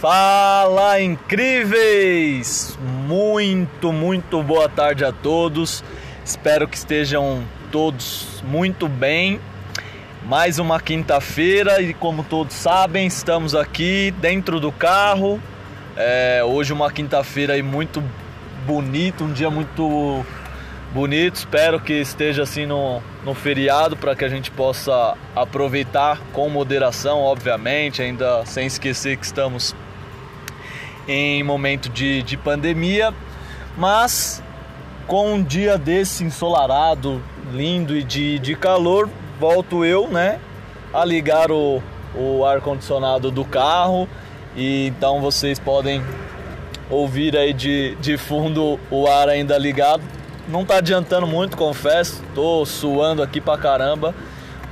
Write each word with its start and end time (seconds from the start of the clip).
Fala 0.00 1.00
incríveis! 1.00 2.78
Muito, 3.06 3.94
muito 3.94 4.42
boa 4.42 4.68
tarde 4.68 5.06
a 5.06 5.10
todos. 5.10 5.82
Espero 6.22 6.68
que 6.68 6.76
estejam 6.76 7.42
todos 7.72 8.42
muito 8.44 8.88
bem. 8.88 9.40
Mais 10.26 10.58
uma 10.58 10.78
quinta-feira 10.78 11.80
e, 11.80 11.94
como 11.94 12.22
todos 12.22 12.54
sabem, 12.54 13.06
estamos 13.06 13.54
aqui 13.54 14.12
dentro 14.18 14.60
do 14.60 14.70
carro. 14.70 15.40
É, 15.96 16.42
hoje, 16.44 16.74
uma 16.74 16.92
quinta-feira 16.92 17.60
muito 17.62 18.04
bonita, 18.66 19.24
um 19.24 19.32
dia 19.32 19.48
muito 19.48 20.22
bonito. 20.92 21.36
Espero 21.36 21.80
que 21.80 21.94
esteja 21.94 22.42
assim 22.42 22.66
no, 22.66 23.00
no 23.24 23.34
feriado 23.34 23.96
para 23.96 24.14
que 24.14 24.26
a 24.26 24.28
gente 24.28 24.50
possa 24.50 25.16
aproveitar 25.34 26.20
com 26.34 26.50
moderação, 26.50 27.20
obviamente, 27.20 28.02
ainda 28.02 28.44
sem 28.44 28.66
esquecer 28.66 29.16
que 29.16 29.24
estamos 29.24 29.74
em 31.06 31.42
momento 31.42 31.88
de, 31.88 32.22
de 32.22 32.36
pandemia, 32.36 33.12
mas 33.76 34.42
com 35.06 35.34
um 35.34 35.42
dia 35.42 35.78
desse 35.78 36.24
ensolarado, 36.24 37.22
lindo 37.52 37.96
e 37.96 38.02
de, 38.02 38.38
de 38.38 38.54
calor, 38.56 39.08
volto 39.38 39.84
eu, 39.84 40.08
né, 40.08 40.40
a 40.92 41.04
ligar 41.04 41.50
o, 41.50 41.82
o 42.14 42.44
ar 42.44 42.60
condicionado 42.60 43.30
do 43.30 43.44
carro 43.44 44.08
e 44.56 44.88
então 44.88 45.20
vocês 45.20 45.58
podem 45.58 46.02
ouvir 46.90 47.36
aí 47.36 47.52
de, 47.52 47.94
de 47.96 48.16
fundo 48.16 48.78
o 48.90 49.06
ar 49.06 49.28
ainda 49.28 49.56
ligado 49.58 50.02
não 50.48 50.64
tá 50.64 50.76
adiantando 50.76 51.26
muito, 51.26 51.56
confesso. 51.56 52.22
Tô 52.34 52.64
suando 52.64 53.22
aqui 53.22 53.40
pra 53.40 53.58
caramba. 53.58 54.14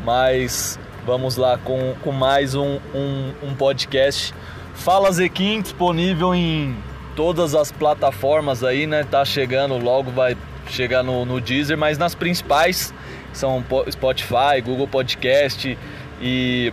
Mas 0.04 0.78
vamos 1.04 1.36
lá 1.36 1.58
com, 1.58 1.94
com 2.02 2.12
mais 2.12 2.54
um, 2.54 2.78
um, 2.94 3.32
um 3.42 3.54
podcast. 3.54 4.34
Fala 4.74 5.10
Zequim, 5.10 5.62
disponível 5.62 6.34
em 6.34 6.76
todas 7.16 7.54
as 7.54 7.72
plataformas 7.72 8.62
aí, 8.62 8.86
né? 8.86 9.04
Tá 9.08 9.24
chegando, 9.24 9.78
logo 9.78 10.10
vai 10.10 10.36
chegar 10.68 11.02
no, 11.02 11.24
no 11.24 11.40
Deezer, 11.40 11.76
mas 11.78 11.96
nas 11.96 12.14
principais 12.14 12.92
são 13.32 13.64
Spotify, 13.90 14.60
Google 14.62 14.88
Podcast 14.88 15.78
e 16.20 16.72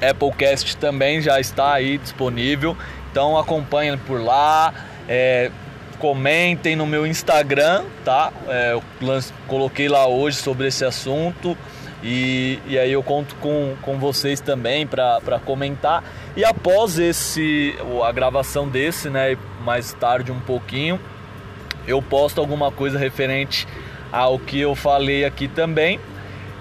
Applecast 0.00 0.76
também 0.76 1.20
já 1.20 1.38
está 1.38 1.74
aí 1.74 1.98
disponível. 1.98 2.76
Então 3.10 3.36
acompanhem 3.38 3.96
por 3.98 4.20
lá. 4.20 4.72
É, 5.08 5.50
comentem 5.98 6.74
no 6.74 6.86
meu 6.86 7.06
Instagram, 7.06 7.84
tá? 8.04 8.32
É, 8.48 8.72
eu 8.72 8.82
coloquei 9.46 9.88
lá 9.88 10.06
hoje 10.06 10.38
sobre 10.38 10.66
esse 10.66 10.84
assunto 10.84 11.56
e, 12.02 12.58
e 12.66 12.78
aí 12.78 12.92
eu 12.92 13.02
conto 13.02 13.34
com, 13.36 13.74
com 13.80 13.98
vocês 13.98 14.40
também 14.40 14.86
para 14.86 15.38
comentar. 15.44 16.02
E 16.36 16.44
após 16.44 16.98
esse 16.98 17.74
a 18.04 18.10
gravação 18.10 18.68
desse, 18.68 19.08
né, 19.08 19.36
mais 19.64 19.92
tarde 19.92 20.32
um 20.32 20.40
pouquinho, 20.40 20.98
eu 21.86 22.02
posto 22.02 22.40
alguma 22.40 22.70
coisa 22.72 22.98
referente 22.98 23.66
ao 24.10 24.38
que 24.38 24.60
eu 24.60 24.74
falei 24.74 25.24
aqui 25.24 25.46
também. 25.46 26.00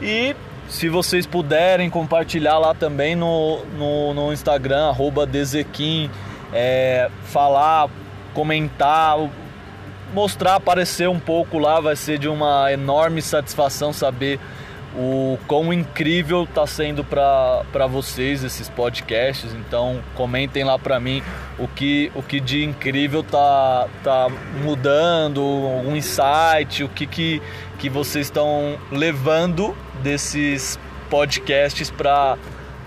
E 0.01 0.35
se 0.67 0.87
vocês 0.87 1.25
puderem 1.25 1.89
compartilhar 1.89 2.57
lá 2.57 2.73
também 2.73 3.15
no, 3.15 3.63
no, 3.77 4.13
no 4.13 4.33
Instagram, 4.33 4.89
arroba 4.89 5.25
Dezequim, 5.25 6.09
é, 6.53 7.09
falar 7.23 7.89
comentar, 8.33 9.17
mostrar, 10.13 10.55
aparecer 10.55 11.09
um 11.09 11.19
pouco 11.19 11.57
lá, 11.57 11.79
vai 11.79 11.95
ser 11.95 12.17
de 12.17 12.27
uma 12.27 12.71
enorme 12.71 13.21
satisfação 13.21 13.91
saber 13.91 14.39
o 14.95 15.37
quão 15.47 15.71
incrível 15.71 16.43
está 16.43 16.67
sendo 16.67 17.03
para 17.03 17.87
vocês 17.89 18.43
esses 18.43 18.69
podcasts. 18.69 19.53
Então 19.53 20.01
comentem 20.15 20.63
lá 20.63 20.77
para 20.77 20.99
mim 20.99 21.23
o 21.57 21.67
que, 21.67 22.11
o 22.15 22.21
que 22.21 22.39
de 22.39 22.63
incrível 22.63 23.23
tá, 23.23 23.87
tá 24.03 24.27
mudando, 24.63 25.41
algum 25.41 25.95
insight, 25.95 26.83
o 26.83 26.89
que, 26.89 27.05
que, 27.05 27.41
que 27.79 27.89
vocês 27.89 28.27
estão 28.27 28.77
levando 28.91 29.75
desses 30.01 30.79
podcasts 31.09 31.89
para 31.91 32.37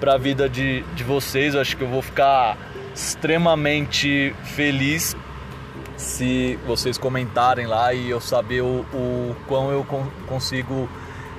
a 0.07 0.19
vida 0.19 0.49
de, 0.49 0.83
de 0.95 1.05
vocês. 1.05 1.55
Eu 1.55 1.61
acho 1.61 1.77
que 1.77 1.83
eu 1.83 1.89
vou 1.89 2.03
ficar 2.03 2.57
extremamente 2.95 4.35
feliz 4.45 5.17
se 5.97 6.59
vocês 6.67 6.99
comentarem 6.99 7.67
lá 7.67 7.93
e 7.93 8.11
eu 8.11 8.21
saber 8.21 8.63
o, 8.63 8.85
o 8.93 9.37
quão 9.47 9.71
eu 9.71 9.85
consigo, 10.27 10.89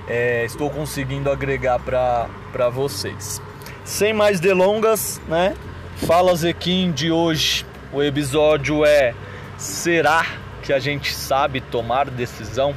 é, 0.07 0.45
estou 0.45 0.69
conseguindo 0.69 1.31
agregar 1.31 1.79
para 1.79 2.69
vocês. 2.69 3.41
Sem 3.83 4.13
mais 4.13 4.39
delongas, 4.39 5.21
né? 5.27 5.55
Fala 5.97 6.35
Zequim 6.35 6.91
de 6.91 7.11
hoje. 7.11 7.65
O 7.93 8.03
episódio 8.03 8.83
é 8.85 9.13
Será 9.57 10.25
que 10.61 10.73
a 10.73 10.79
gente 10.79 11.13
sabe 11.13 11.61
tomar 11.61 12.09
decisão? 12.09 12.75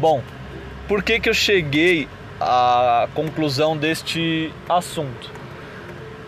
Bom, 0.00 0.22
por 0.86 1.02
que, 1.02 1.20
que 1.20 1.28
eu 1.28 1.34
cheguei 1.34 2.08
à 2.40 3.08
conclusão 3.14 3.76
deste 3.76 4.52
assunto? 4.68 5.37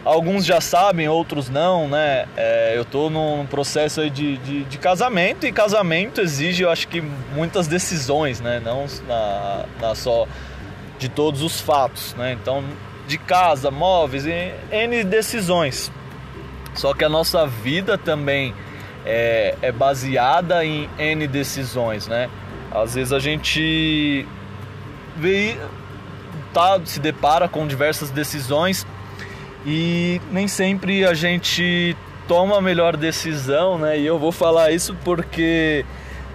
Alguns 0.04 0.46
já 0.46 0.62
sabem, 0.62 1.08
outros 1.08 1.50
não, 1.50 1.86
né? 1.86 2.26
É, 2.34 2.72
eu 2.74 2.86
tô 2.86 3.10
num 3.10 3.44
processo 3.44 4.08
de, 4.08 4.38
de, 4.38 4.64
de, 4.64 4.78
casamento 4.78 5.46
e 5.46 5.52
casamento 5.52 6.22
exige, 6.22 6.62
eu 6.62 6.70
acho 6.70 6.88
que, 6.88 7.02
muitas 7.34 7.68
decisões, 7.68 8.40
né? 8.40 8.62
Não 8.64 8.86
na, 9.06 9.66
na 9.78 9.94
só 9.94 10.26
de 10.98 11.10
todos 11.10 11.42
os 11.42 11.60
fatos, 11.60 12.14
né? 12.14 12.32
Então, 12.32 12.64
de 13.06 13.18
casa, 13.18 13.70
móveis, 13.70 14.24
N 14.26 15.04
decisões. 15.04 15.92
Só 16.74 16.94
que 16.94 17.04
a 17.04 17.08
nossa 17.08 17.46
vida 17.46 17.98
também 17.98 18.54
é, 19.04 19.54
é 19.60 19.70
baseada 19.70 20.64
em 20.64 20.88
N 20.98 21.26
decisões, 21.26 22.08
né? 22.08 22.30
Às 22.70 22.94
vezes 22.94 23.12
a 23.12 23.18
gente 23.18 24.26
vê, 25.16 25.58
tá, 26.54 26.80
se 26.86 27.00
depara 27.00 27.48
com 27.48 27.66
diversas 27.66 28.10
decisões 28.10 28.86
e 29.66 30.20
nem 30.30 30.48
sempre 30.48 31.04
a 31.04 31.14
gente 31.14 31.96
toma 32.26 32.58
a 32.58 32.60
melhor 32.60 32.96
decisão, 32.96 33.78
né? 33.78 33.98
E 33.98 34.06
eu 34.06 34.18
vou 34.18 34.32
falar 34.32 34.70
isso 34.70 34.96
porque 35.04 35.84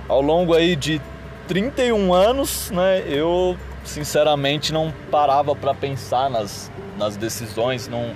ao 0.08 0.22
longo 0.22 0.54
aí 0.54 0.76
de 0.76 1.02
31 1.48 2.14
anos, 2.14 2.72
né, 2.72 3.04
eu 3.08 3.58
sinceramente 3.84 4.74
não 4.74 4.94
parava 5.12 5.56
para 5.56 5.74
pensar 5.74 6.30
nas, 6.30 6.72
nas 6.98 7.16
decisões, 7.16 7.88
não 7.88 8.12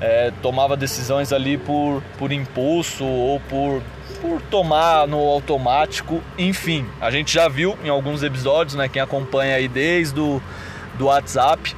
é, 0.00 0.32
tomava 0.42 0.76
decisões 0.76 1.32
ali 1.32 1.58
por, 1.58 2.02
por 2.18 2.32
impulso 2.32 3.04
ou 3.04 3.38
por, 3.40 3.82
por 4.20 4.40
tomar 4.42 5.06
no 5.06 5.18
automático, 5.18 6.22
enfim. 6.38 6.86
A 7.00 7.10
gente 7.10 7.32
já 7.32 7.48
viu 7.48 7.78
em 7.84 7.88
alguns 7.88 8.22
episódios, 8.22 8.74
né, 8.74 8.88
quem 8.88 9.00
acompanha 9.00 9.56
aí 9.56 9.68
desde 9.68 10.18
o 10.18 10.42
do 10.96 11.06
WhatsApp, 11.06 11.74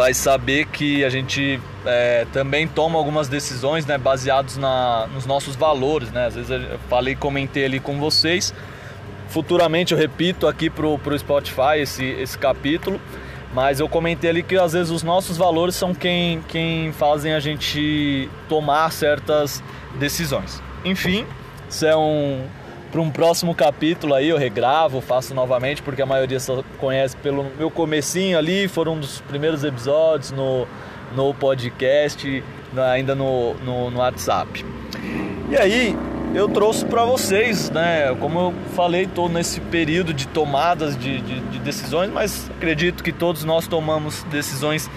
vai 0.00 0.14
saber 0.14 0.64
que 0.64 1.04
a 1.04 1.10
gente 1.10 1.60
é, 1.84 2.26
também 2.32 2.66
toma 2.66 2.98
algumas 2.98 3.28
decisões 3.28 3.84
né, 3.84 3.98
baseados 3.98 4.56
na, 4.56 5.06
nos 5.12 5.26
nossos 5.26 5.54
valores. 5.54 6.10
Né? 6.10 6.24
Às 6.24 6.36
vezes 6.36 6.50
eu 6.50 6.78
falei, 6.88 7.14
comentei 7.14 7.66
ali 7.66 7.78
com 7.78 8.00
vocês. 8.00 8.54
Futuramente 9.28 9.92
eu 9.92 9.98
repito 9.98 10.46
aqui 10.46 10.70
pro, 10.70 10.98
pro 10.98 11.18
Spotify 11.18 11.80
esse, 11.80 12.02
esse 12.02 12.38
capítulo. 12.38 12.98
Mas 13.52 13.78
eu 13.78 13.90
comentei 13.90 14.30
ali 14.30 14.42
que 14.42 14.56
às 14.56 14.72
vezes 14.72 14.90
os 14.90 15.02
nossos 15.02 15.36
valores 15.36 15.74
são 15.74 15.94
quem, 15.94 16.40
quem 16.48 16.92
fazem 16.92 17.34
a 17.34 17.40
gente 17.40 18.26
tomar 18.48 18.90
certas 18.92 19.62
decisões. 19.98 20.62
Enfim, 20.82 21.26
isso 21.68 21.84
é 21.84 21.94
um, 21.94 22.46
para 22.90 23.00
um 23.00 23.10
próximo 23.10 23.54
capítulo 23.54 24.14
aí 24.14 24.28
eu 24.28 24.36
regravo, 24.36 25.00
faço 25.00 25.34
novamente, 25.34 25.82
porque 25.82 26.02
a 26.02 26.06
maioria 26.06 26.40
só 26.40 26.62
conhece 26.78 27.16
pelo 27.16 27.46
meu 27.56 27.70
comecinho 27.70 28.36
ali, 28.36 28.66
foram 28.68 28.94
um 28.94 29.00
dos 29.00 29.20
primeiros 29.20 29.62
episódios 29.62 30.30
no, 30.32 30.66
no 31.14 31.32
podcast, 31.34 32.42
ainda 32.92 33.14
no, 33.14 33.54
no, 33.54 33.90
no 33.90 33.98
WhatsApp. 33.98 34.64
E 35.50 35.56
aí 35.56 35.96
eu 36.34 36.48
trouxe 36.48 36.84
para 36.84 37.04
vocês, 37.04 37.70
né? 37.70 38.14
Como 38.20 38.38
eu 38.38 38.54
falei, 38.74 39.02
estou 39.02 39.28
nesse 39.28 39.60
período 39.60 40.14
de 40.14 40.26
tomadas 40.28 40.96
de, 40.96 41.20
de, 41.20 41.40
de, 41.40 41.58
decisões, 41.58 42.10
mas 42.10 42.50
acredito 42.50 43.02
que 43.02 43.12
todos 43.12 43.44
nós 43.44 43.66
tomamos 43.66 44.22
decisões 44.24 44.90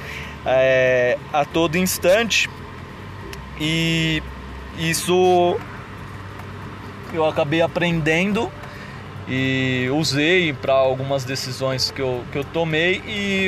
é, 0.46 1.18
a 1.32 1.46
todo 1.46 1.78
instante 1.78 2.50
e 3.60 4.22
isso 4.78 5.58
eu 7.14 7.26
acabei 7.26 7.62
aprendendo 7.62 8.52
e 9.28 9.88
usei 9.94 10.52
para 10.54 10.74
algumas 10.74 11.24
decisões 11.24 11.92
que 11.92 12.02
eu, 12.02 12.24
que 12.32 12.38
eu 12.38 12.44
tomei 12.44 13.02
e 13.08 13.48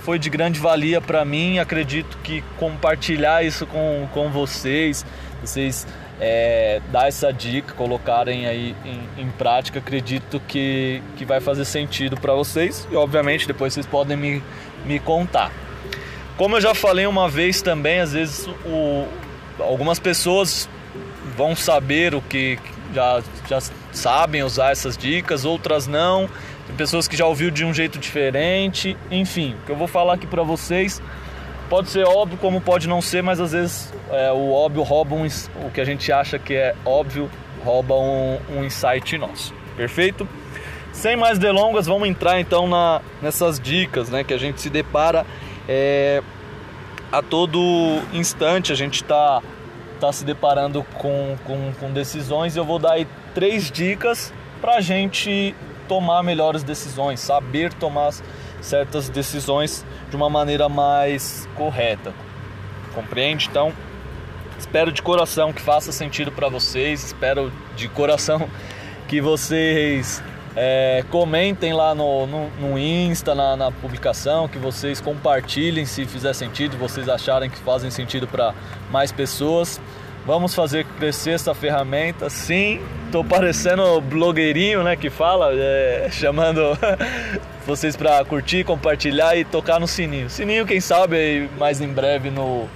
foi 0.00 0.18
de 0.18 0.30
grande 0.30 0.60
valia 0.60 1.00
para 1.00 1.24
mim. 1.24 1.58
Acredito 1.58 2.18
que 2.22 2.42
compartilhar 2.58 3.44
isso 3.44 3.66
com, 3.66 4.08
com 4.12 4.30
vocês, 4.30 5.04
vocês 5.40 5.86
é, 6.20 6.80
dar 6.90 7.08
essa 7.08 7.32
dica, 7.32 7.74
colocarem 7.74 8.46
aí 8.46 8.74
em, 8.84 9.22
em, 9.22 9.30
prática, 9.30 9.80
acredito 9.80 10.40
que, 10.46 11.02
que 11.16 11.24
vai 11.24 11.40
fazer 11.40 11.64
sentido 11.64 12.16
para 12.18 12.32
vocês 12.32 12.88
e 12.90 12.96
obviamente 12.96 13.46
depois 13.46 13.74
vocês 13.74 13.84
podem 13.84 14.16
me, 14.16 14.42
me 14.84 14.98
contar. 14.98 15.52
Como 16.36 16.56
eu 16.56 16.60
já 16.60 16.74
falei 16.74 17.06
uma 17.06 17.28
vez 17.28 17.60
também, 17.60 18.00
às 18.00 18.12
vezes 18.12 18.46
o, 18.64 19.06
algumas 19.58 19.98
pessoas 19.98 20.68
vão 21.36 21.54
saber 21.56 22.14
o 22.14 22.22
que 22.22 22.58
já, 22.94 23.22
já 23.48 23.60
sabem 23.92 24.42
usar 24.42 24.72
essas 24.72 24.96
dicas, 24.96 25.44
outras 25.44 25.86
não. 25.86 26.28
Tem 26.66 26.76
pessoas 26.76 27.06
que 27.06 27.16
já 27.16 27.26
ouviu 27.26 27.50
de 27.50 27.64
um 27.64 27.72
jeito 27.72 27.98
diferente. 27.98 28.96
Enfim, 29.10 29.54
o 29.62 29.66
que 29.66 29.72
eu 29.72 29.76
vou 29.76 29.86
falar 29.86 30.14
aqui 30.14 30.26
para 30.26 30.42
vocês 30.42 31.00
pode 31.68 31.88
ser 31.88 32.04
óbvio 32.06 32.38
como 32.38 32.60
pode 32.60 32.88
não 32.88 33.02
ser, 33.02 33.22
mas 33.22 33.40
às 33.40 33.52
vezes 33.52 33.92
é, 34.10 34.30
o 34.32 34.52
óbvio 34.52 34.82
rouba 34.82 35.14
um, 35.14 35.26
o 35.64 35.70
que 35.72 35.80
a 35.80 35.84
gente 35.84 36.10
acha 36.12 36.38
que 36.38 36.54
é 36.54 36.74
óbvio 36.84 37.30
rouba 37.64 37.94
um, 37.94 38.38
um 38.50 38.64
insight 38.64 39.18
nosso. 39.18 39.52
Perfeito? 39.76 40.28
Sem 40.92 41.16
mais 41.16 41.38
delongas, 41.38 41.86
vamos 41.86 42.08
entrar 42.08 42.40
então 42.40 42.66
na, 42.66 43.02
nessas 43.20 43.60
dicas 43.60 44.08
né, 44.08 44.24
que 44.24 44.32
a 44.32 44.38
gente 44.38 44.60
se 44.60 44.70
depara 44.70 45.26
é, 45.68 46.22
a 47.12 47.20
todo 47.20 48.00
instante. 48.12 48.72
A 48.72 48.74
gente 48.74 49.02
está 49.02 49.42
tá 50.00 50.12
se 50.12 50.24
deparando 50.24 50.84
com, 50.94 51.36
com, 51.44 51.72
com 51.78 51.92
decisões 51.92 52.56
eu 52.56 52.64
vou 52.64 52.78
dar 52.78 52.92
aí 52.92 53.06
três 53.34 53.70
dicas 53.70 54.32
para 54.60 54.76
a 54.76 54.80
gente 54.80 55.54
tomar 55.88 56.22
melhores 56.22 56.62
decisões, 56.62 57.20
saber 57.20 57.72
tomar 57.72 58.12
certas 58.60 59.08
decisões 59.08 59.84
de 60.10 60.16
uma 60.16 60.28
maneira 60.28 60.68
mais 60.68 61.48
correta. 61.54 62.12
Compreende? 62.94 63.46
Então, 63.48 63.72
espero 64.58 64.90
de 64.90 65.02
coração 65.02 65.52
que 65.52 65.60
faça 65.60 65.92
sentido 65.92 66.32
para 66.32 66.48
vocês, 66.48 67.04
espero 67.04 67.52
de 67.76 67.88
coração 67.88 68.48
que 69.06 69.20
vocês 69.20 70.22
é, 70.56 71.04
comentem 71.10 71.74
lá 71.74 71.94
no, 71.94 72.26
no, 72.26 72.50
no 72.58 72.78
Insta, 72.78 73.34
na, 73.34 73.56
na, 73.56 73.70
publicação, 73.70 74.48
que 74.48 74.58
vocês 74.58 75.00
compartilhem 75.00 75.84
se 75.84 76.06
fizer 76.06 76.32
sentido, 76.32 76.78
vocês 76.78 77.08
acharem 77.08 77.50
que 77.50 77.58
fazem 77.58 77.90
sentido 77.90 78.26
para 78.26 78.54
mais 78.90 79.12
pessoas. 79.12 79.78
Vamos 80.24 80.54
fazer 80.54 80.84
crescer 80.98 81.32
essa 81.32 81.54
ferramenta. 81.54 82.30
Sim, 82.30 82.80
tô 83.12 83.22
parecendo 83.22 84.00
blogueirinho, 84.00 84.82
né, 84.82 84.96
que 84.96 85.10
fala, 85.10 85.50
é, 85.52 86.08
chamando 86.10 86.62
vocês 87.66 87.94
para 87.94 88.24
curtir, 88.24 88.64
compartilhar 88.64 89.36
e 89.36 89.44
tocar 89.44 89.78
no 89.78 89.86
sininho. 89.86 90.30
Sininho, 90.30 90.66
quem 90.66 90.80
sabe, 90.80 91.50
mais 91.58 91.80
em 91.80 91.88
breve 91.88 92.30
no 92.30 92.66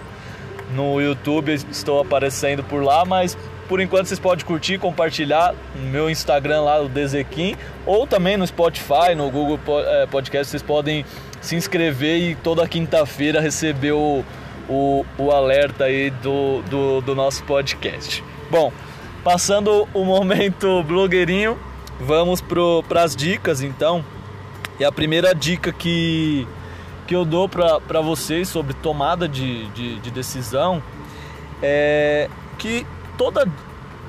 no 0.74 1.00
YouTube 1.00 1.52
estou 1.70 2.00
aparecendo 2.00 2.62
por 2.62 2.82
lá, 2.82 3.04
mas 3.04 3.36
por 3.70 3.80
enquanto 3.80 4.08
vocês 4.08 4.18
podem 4.18 4.44
curtir, 4.44 4.78
compartilhar 4.78 5.54
no 5.76 5.88
meu 5.90 6.10
Instagram 6.10 6.62
lá, 6.62 6.80
o 6.80 6.88
Dezequim, 6.88 7.54
ou 7.86 8.04
também 8.04 8.36
no 8.36 8.44
Spotify, 8.44 9.14
no 9.16 9.30
Google 9.30 9.60
é, 9.86 10.06
Podcast, 10.06 10.50
vocês 10.50 10.60
podem 10.60 11.06
se 11.40 11.54
inscrever 11.54 12.18
e 12.18 12.34
toda 12.34 12.66
quinta-feira 12.66 13.40
receber 13.40 13.92
o, 13.92 14.24
o, 14.68 15.06
o, 15.16 15.30
alerta 15.30 15.84
aí 15.84 16.10
do, 16.10 16.62
do, 16.62 17.00
do 17.00 17.14
nosso 17.14 17.44
podcast. 17.44 18.24
Bom, 18.50 18.72
passando 19.22 19.86
o 19.94 20.04
momento 20.04 20.82
blogueirinho, 20.82 21.56
vamos 22.00 22.40
para 22.40 23.04
as 23.04 23.14
dicas 23.14 23.62
então. 23.62 24.04
E 24.80 24.84
a 24.84 24.90
primeira 24.90 25.32
dica 25.32 25.72
que, 25.72 26.44
que 27.06 27.14
eu 27.14 27.24
dou 27.24 27.48
para 27.48 28.00
vocês 28.00 28.48
sobre 28.48 28.74
tomada 28.74 29.28
de, 29.28 29.68
de, 29.68 30.00
de 30.00 30.10
decisão 30.10 30.82
é 31.62 32.28
que 32.58 32.84
toda 33.20 33.46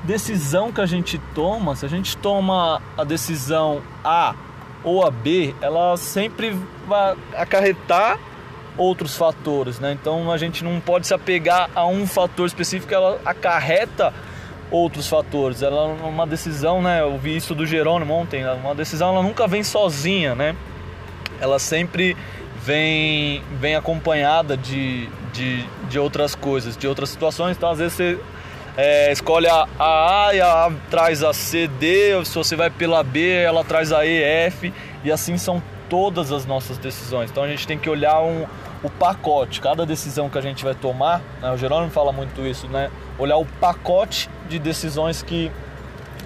decisão 0.04 0.72
que 0.72 0.80
a 0.80 0.86
gente 0.86 1.18
toma, 1.34 1.76
se 1.76 1.84
a 1.84 1.88
gente 1.88 2.16
toma 2.16 2.80
a 2.96 3.04
decisão 3.04 3.82
A 4.02 4.34
ou 4.82 5.06
a 5.06 5.10
B, 5.10 5.54
ela 5.60 5.98
sempre 5.98 6.56
vai 6.88 7.14
acarretar 7.34 8.18
outros 8.74 9.14
fatores, 9.14 9.78
né? 9.78 9.92
Então 9.92 10.32
a 10.32 10.38
gente 10.38 10.64
não 10.64 10.80
pode 10.80 11.06
se 11.06 11.12
apegar 11.12 11.68
a 11.74 11.86
um 11.86 12.06
fator 12.06 12.46
específico, 12.46 12.94
ela 12.94 13.20
acarreta 13.22 14.14
outros 14.70 15.06
fatores. 15.06 15.60
Ela 15.60 15.90
é 15.90 16.06
uma 16.06 16.26
decisão, 16.26 16.80
né? 16.80 17.02
Eu 17.02 17.18
vi 17.18 17.36
isso 17.36 17.54
do 17.54 17.66
Jerônimo 17.66 18.14
ontem, 18.14 18.42
né? 18.42 18.52
uma 18.54 18.74
decisão 18.74 19.10
ela 19.10 19.22
nunca 19.22 19.46
vem 19.46 19.62
sozinha, 19.62 20.34
né? 20.34 20.56
Ela 21.38 21.58
sempre 21.58 22.16
vem 22.64 23.42
vem 23.60 23.76
acompanhada 23.76 24.56
de, 24.56 25.06
de, 25.34 25.66
de 25.90 25.98
outras 25.98 26.34
coisas, 26.34 26.78
de 26.78 26.88
outras 26.88 27.10
situações. 27.10 27.58
Então 27.58 27.70
às 27.70 27.78
vezes 27.78 27.92
você 27.92 28.18
é, 28.76 29.12
escolhe 29.12 29.46
a, 29.48 29.66
a 29.78 30.30
e 30.34 30.40
a 30.40 30.66
A 30.66 30.72
traz 30.90 31.22
a 31.22 31.32
C, 31.32 31.68
D, 31.68 32.24
se 32.24 32.34
você 32.34 32.56
vai 32.56 32.70
pela 32.70 33.02
B, 33.02 33.28
ela 33.30 33.62
traz 33.64 33.92
a 33.92 34.06
E, 34.06 34.22
F, 34.22 34.72
e 35.04 35.12
assim 35.12 35.36
são 35.36 35.62
todas 35.88 36.32
as 36.32 36.46
nossas 36.46 36.78
decisões. 36.78 37.30
Então 37.30 37.42
a 37.42 37.48
gente 37.48 37.66
tem 37.66 37.78
que 37.78 37.90
olhar 37.90 38.22
um, 38.22 38.46
o 38.82 38.88
pacote, 38.88 39.60
cada 39.60 39.84
decisão 39.84 40.30
que 40.30 40.38
a 40.38 40.40
gente 40.40 40.64
vai 40.64 40.74
tomar, 40.74 41.20
né, 41.40 41.50
o 41.52 41.56
Jerônimo 41.56 41.90
fala 41.90 42.12
muito 42.12 42.46
isso, 42.46 42.66
né? 42.68 42.90
Olhar 43.18 43.36
o 43.36 43.44
pacote 43.44 44.30
de 44.48 44.58
decisões 44.58 45.22
que, 45.22 45.52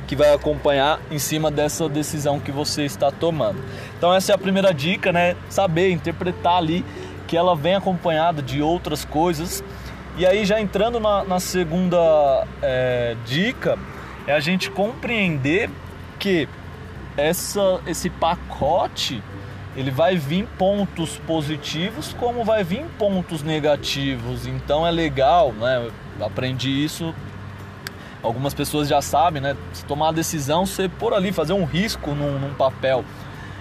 que 0.06 0.14
vai 0.14 0.32
acompanhar 0.32 1.00
em 1.10 1.18
cima 1.18 1.50
dessa 1.50 1.88
decisão 1.88 2.38
que 2.38 2.52
você 2.52 2.84
está 2.84 3.10
tomando. 3.10 3.60
Então 3.98 4.14
essa 4.14 4.30
é 4.30 4.34
a 4.34 4.38
primeira 4.38 4.72
dica, 4.72 5.12
né? 5.12 5.34
Saber 5.50 5.90
interpretar 5.90 6.58
ali 6.58 6.84
que 7.26 7.36
ela 7.36 7.56
vem 7.56 7.74
acompanhada 7.74 8.40
de 8.40 8.62
outras 8.62 9.04
coisas 9.04 9.64
e 10.16 10.24
aí, 10.24 10.44
já 10.44 10.60
entrando 10.60 10.98
na, 10.98 11.24
na 11.24 11.40
segunda 11.40 12.46
é, 12.62 13.16
dica, 13.26 13.78
é 14.26 14.32
a 14.32 14.40
gente 14.40 14.70
compreender 14.70 15.70
que 16.18 16.48
essa, 17.16 17.80
esse 17.86 18.10
pacote 18.10 19.22
ele 19.76 19.90
vai 19.90 20.16
vir 20.16 20.48
pontos 20.58 21.18
positivos 21.26 22.14
como 22.14 22.44
vai 22.44 22.64
vir 22.64 22.84
pontos 22.98 23.42
negativos. 23.42 24.46
Então 24.46 24.86
é 24.86 24.90
legal, 24.90 25.52
né? 25.52 25.90
Eu 26.18 26.26
aprendi 26.26 26.70
isso. 26.70 27.14
Algumas 28.22 28.54
pessoas 28.54 28.88
já 28.88 29.02
sabem, 29.02 29.42
né? 29.42 29.54
Se 29.74 29.84
tomar 29.84 30.08
a 30.08 30.12
decisão, 30.12 30.64
você 30.64 30.88
por 30.88 31.12
ali, 31.12 31.30
fazer 31.30 31.52
um 31.52 31.64
risco 31.64 32.14
num, 32.14 32.38
num 32.38 32.54
papel. 32.54 33.04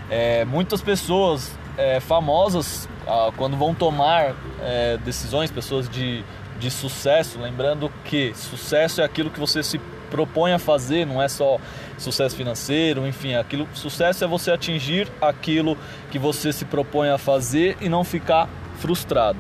É, 0.10 0.46
muitas 0.46 0.82
pessoas 0.82 1.52
é, 1.78 2.00
famosas, 2.00 2.88
ah, 3.06 3.32
quando 3.36 3.58
vão 3.58 3.76
tomar 3.76 4.36
é, 4.62 4.98
decisões, 5.04 5.52
pessoas 5.52 5.90
de 5.90 6.24
de 6.60 6.72
sucesso, 6.72 7.40
lembrando 7.40 7.92
que 8.04 8.34
sucesso 8.34 9.02
é 9.02 9.04
aquilo 9.04 9.30
que 9.30 9.40
você 9.40 9.62
se 9.62 9.80
propõe 10.10 10.54
a 10.54 10.60
fazer, 10.60 11.06
não 11.06 11.22
é 11.22 11.28
só 11.28 11.60
sucesso 11.98 12.36
financeiro, 12.36 13.06
enfim, 13.06 13.36
aquilo 13.36 13.68
sucesso 13.74 14.24
é 14.24 14.28
você 14.28 14.52
atingir 14.52 15.08
aquilo 15.22 15.78
que 16.12 16.20
você 16.20 16.54
se 16.54 16.66
propõe 16.66 17.10
a 17.10 17.18
fazer 17.18 17.78
e 17.82 17.90
não 17.90 18.04
ficar 18.04 18.48
frustrado. 18.78 19.38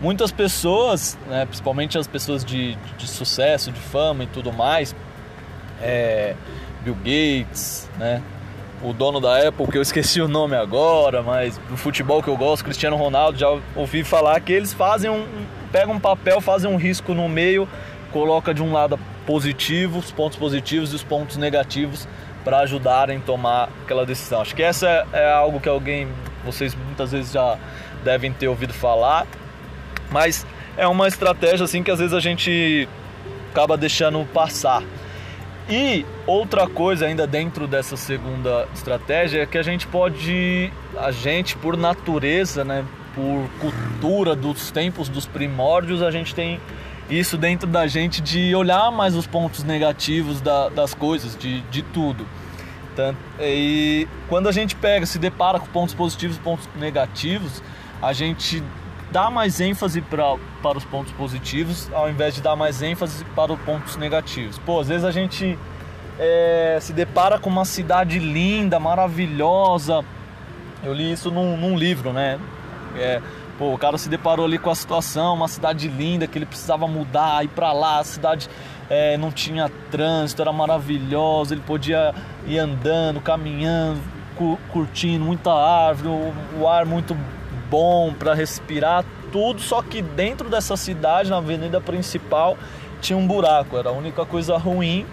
Muitas 0.00 0.30
pessoas, 0.30 1.18
né, 1.26 1.44
principalmente 1.44 1.98
as 1.98 2.06
pessoas 2.06 2.44
de, 2.44 2.76
de 2.96 3.08
sucesso, 3.08 3.72
de 3.72 3.80
fama 3.80 4.24
e 4.24 4.26
tudo 4.28 4.52
mais, 4.52 4.94
é, 5.82 6.34
Bill 6.82 6.94
Gates, 6.94 7.90
né, 7.98 8.22
o 8.82 8.92
dono 8.92 9.20
da 9.20 9.48
Apple, 9.48 9.66
que 9.66 9.76
eu 9.76 9.82
esqueci 9.82 10.20
o 10.20 10.28
nome 10.28 10.54
agora, 10.54 11.22
mas 11.22 11.58
do 11.68 11.76
futebol 11.76 12.22
que 12.22 12.28
eu 12.28 12.36
gosto, 12.36 12.64
Cristiano 12.64 12.96
Ronaldo, 12.96 13.36
já 13.36 13.48
ouvi 13.74 14.04
falar 14.04 14.40
que 14.40 14.52
eles 14.52 14.72
fazem 14.72 15.10
um, 15.10 15.26
pega 15.70 15.90
um 15.90 16.00
papel, 16.00 16.40
fazem 16.40 16.70
um 16.70 16.76
risco 16.76 17.14
no 17.14 17.28
meio, 17.28 17.68
coloca 18.12 18.54
de 18.54 18.62
um 18.62 18.72
lado 18.72 18.98
positivo, 19.26 19.98
os 19.98 20.10
pontos 20.10 20.38
positivos 20.38 20.92
e 20.92 20.96
os 20.96 21.04
pontos 21.04 21.36
negativos 21.36 22.08
para 22.44 22.60
ajudarem 22.60 23.18
a 23.18 23.20
tomar 23.20 23.68
aquela 23.84 24.06
decisão. 24.06 24.40
Acho 24.40 24.54
que 24.54 24.62
essa 24.62 25.06
é 25.12 25.30
algo 25.30 25.60
que 25.60 25.68
alguém, 25.68 26.08
vocês 26.44 26.74
muitas 26.74 27.12
vezes 27.12 27.32
já 27.32 27.58
devem 28.02 28.32
ter 28.32 28.48
ouvido 28.48 28.72
falar, 28.72 29.26
mas 30.10 30.46
é 30.76 30.86
uma 30.86 31.08
estratégia 31.08 31.64
assim 31.64 31.82
que 31.82 31.90
às 31.90 31.98
vezes 31.98 32.14
a 32.14 32.20
gente 32.20 32.88
acaba 33.50 33.76
deixando 33.76 34.24
passar. 34.32 34.82
E 35.68 36.06
outra 36.26 36.66
coisa 36.66 37.04
ainda 37.04 37.26
dentro 37.26 37.66
dessa 37.66 37.96
segunda 37.96 38.66
estratégia 38.72 39.42
é 39.42 39.46
que 39.46 39.58
a 39.58 39.62
gente 39.62 39.86
pode, 39.86 40.72
a 40.96 41.10
gente 41.10 41.56
por 41.56 41.76
natureza, 41.76 42.64
né, 42.64 42.84
por 43.18 43.50
cultura 43.58 44.36
dos 44.36 44.70
tempos 44.70 45.08
dos 45.08 45.26
primórdios, 45.26 46.02
a 46.02 46.10
gente 46.12 46.32
tem 46.32 46.60
isso 47.10 47.36
dentro 47.36 47.68
da 47.68 47.88
gente 47.88 48.20
de 48.20 48.54
olhar 48.54 48.92
mais 48.92 49.16
os 49.16 49.26
pontos 49.26 49.64
negativos 49.64 50.40
da, 50.40 50.68
das 50.68 50.94
coisas, 50.94 51.36
de, 51.36 51.62
de 51.62 51.82
tudo. 51.82 52.24
Tanto, 52.94 53.18
e 53.40 54.06
quando 54.28 54.48
a 54.48 54.52
gente 54.52 54.76
pega, 54.76 55.04
se 55.04 55.18
depara 55.18 55.58
com 55.58 55.66
pontos 55.66 55.94
positivos 55.94 56.36
e 56.36 56.40
pontos 56.40 56.68
negativos, 56.76 57.60
a 58.00 58.12
gente 58.12 58.62
dá 59.10 59.30
mais 59.30 59.60
ênfase 59.60 60.00
pra, 60.00 60.36
para 60.62 60.78
os 60.78 60.84
pontos 60.84 61.12
positivos 61.12 61.90
ao 61.92 62.10
invés 62.10 62.34
de 62.34 62.42
dar 62.42 62.54
mais 62.54 62.82
ênfase 62.82 63.24
para 63.34 63.52
os 63.52 63.60
pontos 63.60 63.96
negativos. 63.96 64.58
Pô, 64.58 64.78
às 64.80 64.88
vezes 64.88 65.04
a 65.04 65.10
gente 65.10 65.58
é, 66.20 66.78
se 66.80 66.92
depara 66.92 67.38
com 67.38 67.50
uma 67.50 67.64
cidade 67.64 68.18
linda, 68.20 68.78
maravilhosa. 68.78 70.04
Eu 70.84 70.92
li 70.92 71.10
isso 71.10 71.30
num, 71.30 71.56
num 71.56 71.76
livro, 71.76 72.12
né? 72.12 72.38
É, 72.96 73.20
pô, 73.58 73.72
o 73.74 73.78
cara 73.78 73.98
se 73.98 74.08
deparou 74.08 74.46
ali 74.46 74.58
com 74.58 74.70
a 74.70 74.74
situação, 74.74 75.34
uma 75.34 75.48
cidade 75.48 75.88
linda 75.88 76.26
que 76.26 76.38
ele 76.38 76.46
precisava 76.46 76.86
mudar, 76.86 77.44
ir 77.44 77.48
para 77.48 77.72
lá, 77.72 77.98
a 77.98 78.04
cidade 78.04 78.48
é, 78.88 79.16
não 79.16 79.30
tinha 79.30 79.70
trânsito, 79.90 80.42
era 80.42 80.52
maravilhosa, 80.52 81.54
ele 81.54 81.62
podia 81.66 82.14
ir 82.46 82.58
andando, 82.58 83.20
caminhando, 83.20 84.00
curtindo, 84.72 85.24
muita 85.24 85.52
árvore, 85.52 86.08
o, 86.08 86.60
o 86.60 86.68
ar 86.68 86.86
muito 86.86 87.16
bom 87.68 88.12
para 88.12 88.34
respirar, 88.34 89.04
tudo, 89.30 89.60
só 89.60 89.82
que 89.82 90.00
dentro 90.00 90.48
dessa 90.48 90.76
cidade, 90.76 91.30
na 91.30 91.36
avenida 91.36 91.80
principal, 91.80 92.56
tinha 93.00 93.16
um 93.16 93.26
buraco, 93.26 93.76
era 93.76 93.90
a 93.90 93.92
única 93.92 94.24
coisa 94.24 94.56
ruim. 94.56 95.06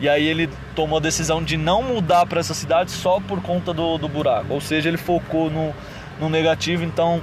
E 0.00 0.08
aí 0.08 0.26
ele 0.26 0.50
tomou 0.74 0.98
a 0.98 1.00
decisão 1.00 1.42
de 1.42 1.56
não 1.56 1.80
mudar 1.82 2.26
para 2.26 2.40
essa 2.40 2.52
cidade 2.52 2.90
só 2.90 3.20
por 3.20 3.40
conta 3.40 3.72
do, 3.72 3.96
do 3.96 4.08
buraco. 4.08 4.52
Ou 4.52 4.60
seja, 4.60 4.88
ele 4.88 4.96
focou 4.98 5.48
no, 5.48 5.72
no 6.20 6.28
negativo, 6.28 6.84
então 6.84 7.22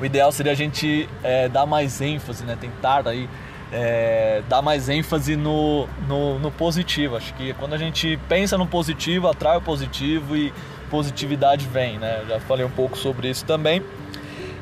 o 0.00 0.04
ideal 0.04 0.30
seria 0.32 0.52
a 0.52 0.54
gente 0.56 1.08
é, 1.22 1.48
dar 1.48 1.66
mais 1.66 2.00
ênfase, 2.00 2.44
né? 2.44 2.56
Tentar 2.60 3.06
aí 3.06 3.28
é, 3.72 4.42
dar 4.48 4.62
mais 4.62 4.88
ênfase 4.88 5.36
no, 5.36 5.88
no, 6.08 6.38
no, 6.38 6.50
positivo. 6.50 7.16
Acho 7.16 7.32
que 7.34 7.52
quando 7.54 7.74
a 7.74 7.78
gente 7.78 8.18
pensa 8.28 8.58
no 8.58 8.66
positivo, 8.66 9.28
atrai 9.28 9.56
o 9.56 9.60
positivo 9.60 10.36
e 10.36 10.52
positividade 10.90 11.66
vem, 11.66 11.98
né? 11.98 12.24
Já 12.28 12.40
falei 12.40 12.64
um 12.64 12.70
pouco 12.70 12.96
sobre 12.96 13.28
isso 13.28 13.44
também. 13.44 13.82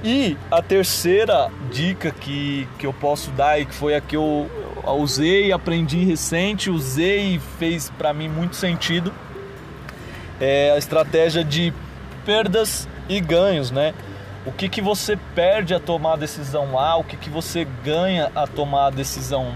E 0.05 0.37
a 0.51 0.61
terceira 0.61 1.49
dica 1.71 2.11
que, 2.11 2.67
que 2.79 2.87
eu 2.87 2.93
posso 2.93 3.31
dar 3.31 3.61
e 3.61 3.67
que 3.67 3.75
foi 3.75 3.95
a 3.95 4.01
que 4.01 4.17
eu 4.17 4.51
usei, 4.99 5.53
aprendi 5.53 6.05
recente, 6.05 6.71
usei 6.71 7.37
e 7.37 7.39
fez 7.59 7.89
para 7.91 8.13
mim 8.13 8.29
muito 8.29 8.57
sentido, 8.57 9.13
é 10.41 10.73
a 10.73 10.79
estratégia 10.79 11.45
de 11.45 11.73
perdas 12.25 12.89
e 13.09 13.21
ganhos, 13.21 13.71
né? 13.71 13.95
O 14.45 14.51
que, 14.51 14.69
que 14.69 14.81
você 14.81 15.17
perde 15.35 15.73
a 15.73 15.79
tomar 15.79 16.15
a 16.15 16.17
decisão 16.17 16.77
A, 16.79 16.97
o 16.97 17.05
que, 17.05 17.17
que 17.17 17.31
você 17.31 17.65
ganha 17.85 18.31
a 18.35 18.45
tomar 18.47 18.87
a 18.87 18.91
decisão 18.91 19.55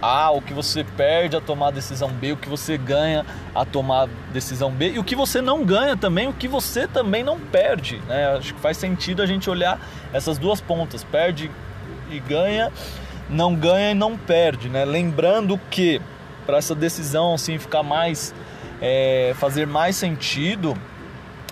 A, 0.00 0.30
o 0.30 0.40
que 0.40 0.54
você 0.54 0.84
perde 0.84 1.36
a 1.36 1.40
tomar 1.40 1.68
a 1.68 1.70
decisão 1.72 2.10
B, 2.10 2.32
o 2.32 2.36
que 2.36 2.48
você 2.48 2.78
ganha 2.78 3.26
a 3.52 3.64
tomar 3.64 4.04
a 4.04 4.08
decisão 4.32 4.70
B 4.70 4.92
e 4.92 4.98
o 5.00 5.04
que 5.04 5.16
você 5.16 5.40
não 5.40 5.64
ganha 5.64 5.96
também, 5.96 6.28
o 6.28 6.32
que 6.32 6.46
você 6.46 6.86
também 6.86 7.24
não 7.24 7.40
perde. 7.40 8.00
Né? 8.06 8.36
Acho 8.36 8.54
que 8.54 8.60
faz 8.60 8.76
sentido 8.76 9.20
a 9.20 9.26
gente 9.26 9.50
olhar 9.50 9.80
essas 10.12 10.38
duas 10.38 10.60
pontas, 10.60 11.02
perde 11.02 11.50
e 12.08 12.20
ganha, 12.20 12.70
não 13.28 13.52
ganha 13.56 13.90
e 13.90 13.94
não 13.94 14.16
perde. 14.16 14.68
Né? 14.68 14.84
Lembrando 14.84 15.58
que 15.70 16.00
para 16.46 16.58
essa 16.58 16.74
decisão 16.74 17.34
assim 17.34 17.58
ficar 17.58 17.82
mais, 17.82 18.32
é, 18.80 19.34
fazer 19.38 19.66
mais 19.66 19.96
sentido, 19.96 20.76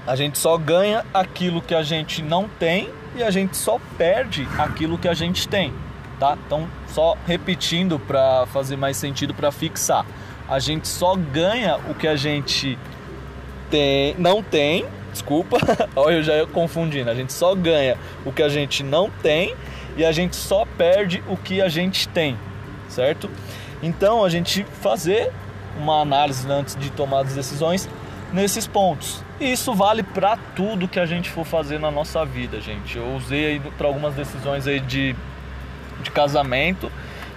a 0.07 0.17
gente 0.17 0.39
só 0.39 0.57
ganha 0.59 1.05
aquilo 1.13 1.63
que 1.63 1.75
a 1.75 1.83
gente 1.83 2.23
não 2.23 2.49
tem 2.49 2.91
e 3.15 3.23
a 3.23 3.31
gente 3.31 3.57
só 3.57 3.79
perde 3.97 4.49
aquilo 4.59 4.99
que 4.99 5.07
a 5.07 5.15
gente 5.15 5.47
tem, 5.49 5.73
tá? 6.19 6.37
Então, 6.47 6.69
só 6.89 7.17
repetindo 7.27 7.99
para 7.99 8.47
fazer 8.47 8.77
mais 8.77 8.97
sentido 8.97 9.35
para 9.35 9.53
fixar. 9.53 10.05
A 10.49 10.59
gente 10.59 10.89
só 10.89 11.15
ganha 11.15 11.79
o 11.89 11.95
que 11.95 12.09
a 12.09 12.17
gente 12.17 12.79
tem, 13.71 14.15
não 14.19 14.43
tem, 14.43 14.85
desculpa, 15.13 15.59
olha 15.95 16.17
eu 16.17 16.23
já 16.23 16.37
ia 16.37 16.47
confundindo. 16.47 17.11
A 17.11 17.15
gente 17.15 17.33
só 17.33 17.55
ganha 17.55 17.97
o 18.25 18.33
que 18.33 18.43
a 18.43 18.49
gente 18.49 18.83
não 18.83 19.09
tem 19.09 19.55
e 19.97 20.05
a 20.05 20.13
gente 20.13 20.37
só 20.37 20.65
perde 20.77 21.23
o 21.29 21.37
que 21.37 21.61
a 21.61 21.69
gente 21.69 22.09
tem, 22.09 22.37
certo? 22.89 23.31
Então, 23.83 24.25
a 24.25 24.29
gente 24.29 24.65
fazer 24.65 25.31
uma 25.79 26.01
análise 26.01 26.51
antes 26.51 26.77
de 26.77 26.91
tomar 26.91 27.21
as 27.21 27.35
decisões 27.35 27.89
nesses 28.33 28.67
pontos. 28.67 29.23
E 29.43 29.51
isso 29.51 29.75
vale 29.75 30.05
para 30.05 30.37
tudo 30.55 30.87
que 30.87 31.01
a 31.01 31.05
gente 31.05 31.29
for 31.29 31.45
fazer 31.45 31.81
na 31.81 31.91
nossa 31.91 32.25
vida, 32.25 32.61
gente. 32.61 32.97
Eu 32.97 33.17
usei 33.17 33.47
aí 33.47 33.61
para 33.77 33.89
algumas 33.89 34.15
decisões 34.15 34.69
aí 34.69 34.79
de, 34.79 35.17
de 36.01 36.11
casamento, 36.13 36.89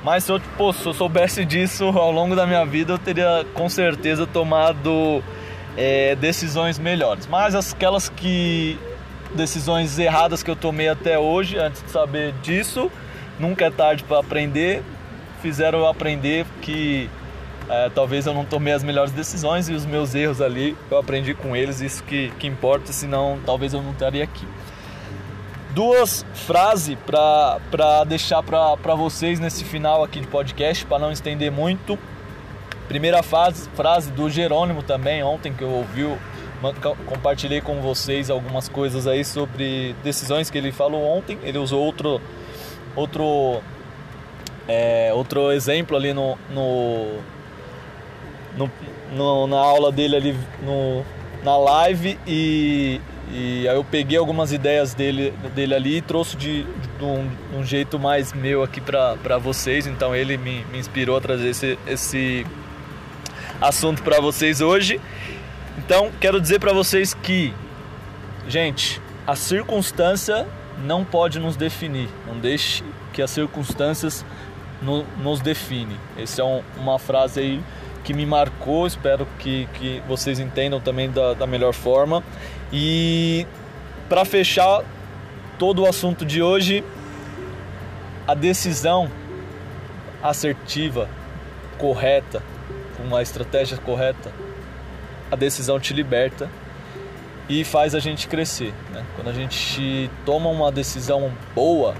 mas 0.03 0.24
se 0.24 0.31
eu, 0.31 0.39
pô, 0.55 0.71
se 0.71 0.85
eu 0.85 0.93
soubesse 0.93 1.43
disso 1.43 1.85
ao 1.85 2.12
longo 2.12 2.35
da 2.35 2.45
minha 2.45 2.63
vida, 2.63 2.93
eu 2.93 3.00
teria 3.00 3.43
com 3.55 3.67
certeza 3.67 4.27
tomado 4.27 5.24
é, 5.75 6.15
decisões 6.15 6.77
melhores. 6.77 7.25
Mas 7.25 7.55
aquelas 7.55 8.07
que 8.07 8.77
decisões 9.33 9.97
erradas 9.97 10.43
que 10.43 10.51
eu 10.51 10.55
tomei 10.55 10.88
até 10.88 11.17
hoje, 11.17 11.57
antes 11.57 11.81
de 11.81 11.89
saber 11.89 12.33
disso, 12.43 12.91
nunca 13.39 13.65
é 13.65 13.71
tarde 13.71 14.03
para 14.03 14.19
aprender, 14.19 14.83
fizeram 15.41 15.79
eu 15.79 15.88
aprender 15.88 16.45
que 16.62 17.09
é, 17.69 17.89
talvez 17.89 18.25
eu 18.27 18.34
não 18.34 18.45
tomei 18.45 18.74
as 18.74 18.84
melhores 18.84 19.12
decisões 19.12 19.67
e 19.69 19.74
os 19.74 19.86
meus 19.86 20.13
erros 20.13 20.39
ali 20.39 20.77
eu 20.91 20.98
aprendi 21.00 21.34
com 21.34 21.55
eles, 21.55 21.81
isso 21.81 22.03
que, 22.03 22.29
que 22.38 22.48
importa, 22.48 22.93
senão 22.93 23.39
talvez 23.45 23.74
eu 23.74 23.81
não 23.81 23.91
estaria 23.91 24.24
aqui. 24.24 24.48
Duas 25.72 26.25
frases 26.34 26.95
para 27.05 28.03
deixar 28.05 28.41
para 28.41 28.95
vocês 28.95 29.39
nesse 29.39 29.65
final 29.65 30.03
aqui 30.03 30.22
de 30.22 30.27
podcast, 30.27 30.86
para 30.86 31.00
não 31.00 31.12
estender 31.12 31.51
muito. 31.51 32.00
Primeira 32.88 33.22
frase, 33.22 33.67
frase 33.75 34.12
do 34.12 34.29
Jerônimo 34.29 34.84
também, 34.84 35.22
ontem 35.22 35.51
que 35.51 35.63
eu 35.63 35.69
ouvi, 35.69 36.07
compartilhei 37.05 37.60
com 37.60 37.81
vocês 37.81 38.29
algumas 38.29 38.69
coisas 38.69 39.05
aí 39.05 39.25
sobre 39.25 39.93
decisões 40.01 40.50
que 40.50 40.57
ele 40.57 40.72
falou 40.72 41.03
ontem. 41.03 41.38
Ele 41.43 41.57
usou 41.57 41.84
outro, 41.84 42.22
outro, 42.95 43.60
é, 44.69 45.12
outro 45.13 45.51
exemplo 45.51 45.98
ali 45.98 46.13
no, 46.13 46.38
no 46.51 47.19
no, 48.57 48.71
no, 49.15 49.47
na 49.47 49.57
aula 49.57 49.91
dele 49.91 50.15
ali 50.15 50.38
no, 50.63 51.03
na 51.43 51.57
live 51.57 52.17
e, 52.25 53.00
e 53.31 53.67
aí 53.67 53.75
eu 53.75 53.83
peguei 53.83 54.17
algumas 54.17 54.51
ideias 54.51 54.93
dele, 54.93 55.33
dele 55.53 55.75
ali 55.75 55.97
e 55.97 56.01
trouxe 56.01 56.35
de, 56.35 56.63
de, 56.63 57.03
um, 57.03 57.27
de 57.27 57.57
um, 57.57 57.63
jeito 57.63 58.00
mais 58.00 58.33
meu 58.33 58.63
aqui 58.63 58.81
para 58.81 59.38
vocês. 59.38 59.88
Então 59.88 60.15
ele 60.15 60.38
me, 60.38 60.63
me 60.65 60.77
inspirou 60.77 61.17
a 61.17 61.21
trazer 61.21 61.50
esse, 61.50 61.79
esse 61.88 62.45
assunto 63.62 64.03
para 64.03 64.19
vocês 64.19 64.62
hoje. 64.62 65.00
Então 65.77 66.12
quero 66.19 66.39
dizer 66.39 66.59
para 66.59 66.74
vocês 66.74 67.13
que, 67.13 67.53
gente, 68.47 69.01
a 69.27 69.35
circunstância 69.35 70.47
não 70.83 71.03
pode 71.03 71.39
nos 71.39 71.55
definir. 71.55 72.09
Não 72.27 72.39
deixe 72.39 72.83
que 73.13 73.21
as 73.21 73.31
circunstâncias 73.31 74.25
no, 74.81 75.03
nos 75.21 75.39
define. 75.41 75.97
Essa 76.17 76.41
é 76.41 76.45
um, 76.45 76.62
uma 76.77 77.00
frase 77.00 77.39
aí 77.39 77.63
que 78.05 78.13
me 78.13 78.25
marcou, 78.25 78.85
espero 78.85 79.27
que, 79.39 79.67
que 79.74 80.01
vocês 80.07 80.39
entendam 80.39 80.79
também 80.79 81.09
da, 81.09 81.33
da 81.33 81.47
melhor 81.47 81.74
forma. 81.74 82.24
E 82.71 83.47
para 84.07 84.24
fechar 84.24 84.83
todo 85.57 85.81
o 85.81 85.89
assunto 85.89 86.24
de 86.24 86.41
hoje, 86.41 86.83
a 88.27 88.35
decisão 88.35 89.09
assertiva, 90.21 91.09
correta, 91.79 92.43
uma 93.03 93.24
estratégia 93.24 93.77
correta, 93.77 94.31
a 95.31 95.35
decisão 95.35 95.79
te 95.79 95.91
liberta 95.91 96.47
e 97.50 97.63
faz 97.63 97.95
a 97.95 98.00
gente 98.00 98.27
crescer. 98.27 98.71
Né? 98.91 99.03
Quando 99.15 99.29
a 99.29 99.33
gente 99.33 100.12
toma 100.24 100.50
uma 100.50 100.71
decisão 100.71 101.31
boa, 101.55 101.95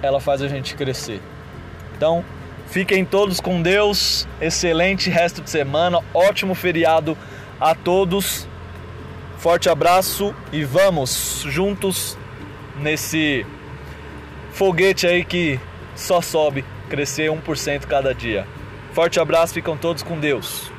ela 0.00 0.20
faz 0.20 0.42
a 0.42 0.48
gente 0.48 0.76
crescer. 0.76 1.20
Então, 1.96 2.24
Fiquem 2.70 3.04
todos 3.04 3.40
com 3.40 3.62
Deus. 3.62 4.28
Excelente 4.40 5.10
resto 5.10 5.40
de 5.40 5.50
semana. 5.50 6.00
Ótimo 6.12 6.54
feriado 6.54 7.16
a 7.60 7.74
todos. 7.74 8.46
Forte 9.38 9.68
abraço 9.68 10.34
e 10.52 10.64
vamos 10.64 11.44
juntos 11.46 12.18
nesse 12.76 13.46
foguete 14.52 15.06
aí 15.06 15.24
que 15.24 15.60
só 15.94 16.20
sobe, 16.20 16.64
crescer 16.90 17.30
1% 17.30 17.86
cada 17.86 18.14
dia. 18.14 18.46
Forte 18.92 19.20
abraço, 19.20 19.54
ficam 19.54 19.76
todos 19.76 20.02
com 20.02 20.18
Deus. 20.18 20.70